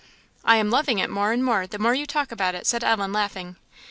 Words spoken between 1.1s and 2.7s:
more and more, the more you talk about it,"